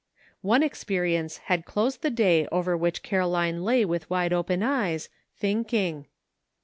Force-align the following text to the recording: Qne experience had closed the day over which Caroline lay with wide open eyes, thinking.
Qne 0.43 0.63
experience 0.63 1.37
had 1.45 1.63
closed 1.63 2.01
the 2.01 2.09
day 2.09 2.47
over 2.51 2.75
which 2.75 3.03
Caroline 3.03 3.61
lay 3.63 3.85
with 3.85 4.09
wide 4.09 4.33
open 4.33 4.63
eyes, 4.63 5.09
thinking. 5.37 6.07